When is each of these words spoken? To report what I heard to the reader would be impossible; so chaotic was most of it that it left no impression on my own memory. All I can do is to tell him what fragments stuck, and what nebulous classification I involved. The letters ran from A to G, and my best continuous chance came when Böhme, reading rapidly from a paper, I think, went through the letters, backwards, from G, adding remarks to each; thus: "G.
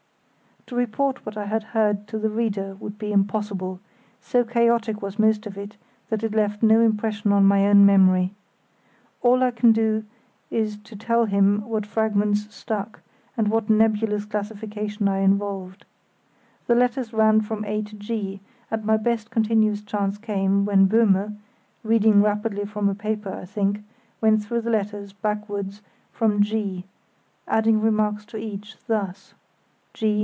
To 0.67 0.75
report 0.77 1.25
what 1.25 1.35
I 1.35 1.47
heard 1.47 2.07
to 2.07 2.17
the 2.17 2.29
reader 2.29 2.75
would 2.75 2.97
be 2.97 3.11
impossible; 3.11 3.81
so 4.21 4.45
chaotic 4.45 5.01
was 5.01 5.19
most 5.19 5.45
of 5.45 5.57
it 5.57 5.75
that 6.09 6.23
it 6.23 6.33
left 6.33 6.63
no 6.63 6.79
impression 6.79 7.33
on 7.33 7.43
my 7.43 7.67
own 7.67 7.85
memory. 7.85 8.33
All 9.21 9.43
I 9.43 9.51
can 9.51 9.73
do 9.73 10.05
is 10.49 10.77
to 10.77 10.95
tell 10.95 11.25
him 11.25 11.67
what 11.67 11.85
fragments 11.85 12.55
stuck, 12.55 13.01
and 13.35 13.49
what 13.49 13.69
nebulous 13.69 14.23
classification 14.23 15.09
I 15.09 15.17
involved. 15.17 15.83
The 16.67 16.75
letters 16.75 17.11
ran 17.11 17.41
from 17.41 17.65
A 17.65 17.81
to 17.81 17.95
G, 17.97 18.39
and 18.69 18.85
my 18.85 18.95
best 18.95 19.29
continuous 19.29 19.81
chance 19.81 20.17
came 20.17 20.63
when 20.63 20.87
Böhme, 20.87 21.35
reading 21.83 22.21
rapidly 22.21 22.63
from 22.65 22.87
a 22.87 22.95
paper, 22.95 23.33
I 23.33 23.43
think, 23.43 23.79
went 24.21 24.41
through 24.41 24.61
the 24.61 24.69
letters, 24.71 25.11
backwards, 25.11 25.81
from 26.13 26.41
G, 26.41 26.85
adding 27.45 27.81
remarks 27.81 28.23
to 28.27 28.37
each; 28.37 28.77
thus: 28.87 29.33
"G. 29.93 30.19